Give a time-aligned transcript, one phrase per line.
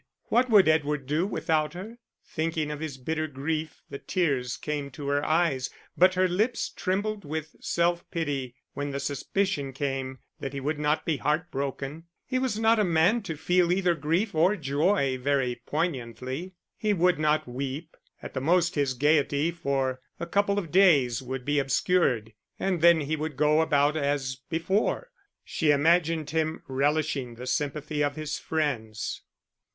[0.29, 1.99] What would Edward do without her?
[2.25, 7.23] Thinking of his bitter grief the tears came to her eyes, but her lips trembled
[7.23, 12.57] with self pity when the suspicion came that he would not be heartbroken: he was
[12.57, 16.53] not a man to feel either grief or joy very poignantly.
[16.77, 21.45] He would not weep; at the most his gaiety for a couple of days would
[21.45, 25.11] be obscured, and then he would go about as before.
[25.45, 29.21] She imagined him relishing the sympathy of his friends.